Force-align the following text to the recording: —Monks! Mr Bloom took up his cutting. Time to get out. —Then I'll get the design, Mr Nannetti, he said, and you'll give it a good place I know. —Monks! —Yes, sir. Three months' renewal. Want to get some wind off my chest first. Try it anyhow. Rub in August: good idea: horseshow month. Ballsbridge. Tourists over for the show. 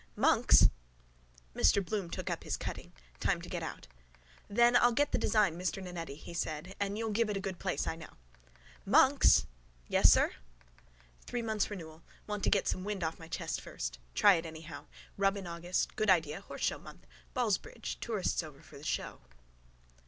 —Monks! 0.15 0.67
Mr 1.55 1.85
Bloom 1.85 2.09
took 2.09 2.31
up 2.31 2.43
his 2.43 2.57
cutting. 2.57 2.91
Time 3.19 3.39
to 3.39 3.47
get 3.49 3.61
out. 3.61 3.85
—Then 4.49 4.75
I'll 4.75 4.93
get 4.93 5.11
the 5.11 5.19
design, 5.19 5.55
Mr 5.59 5.79
Nannetti, 5.79 6.17
he 6.17 6.33
said, 6.33 6.73
and 6.79 6.97
you'll 6.97 7.11
give 7.11 7.29
it 7.29 7.37
a 7.37 7.39
good 7.39 7.59
place 7.59 7.85
I 7.85 7.95
know. 7.97 8.09
—Monks! 8.83 9.45
—Yes, 9.87 10.11
sir. 10.11 10.31
Three 11.27 11.43
months' 11.43 11.69
renewal. 11.69 12.01
Want 12.25 12.43
to 12.45 12.49
get 12.49 12.67
some 12.67 12.83
wind 12.83 13.03
off 13.03 13.19
my 13.19 13.27
chest 13.27 13.61
first. 13.61 13.99
Try 14.15 14.33
it 14.33 14.45
anyhow. 14.47 14.87
Rub 15.17 15.37
in 15.37 15.45
August: 15.45 15.95
good 15.95 16.09
idea: 16.09 16.41
horseshow 16.41 16.81
month. 16.81 17.05
Ballsbridge. 17.35 17.97
Tourists 18.01 18.41
over 18.41 18.63
for 18.63 18.79
the 18.79 18.83
show. 18.83 19.21